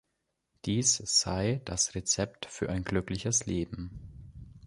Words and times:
Dies 0.65 0.95
sei 1.05 1.61
das 1.65 1.93
Rezept 1.93 2.47
für 2.47 2.69
ein 2.71 2.83
glückliches 2.83 3.45
Leben. 3.45 3.99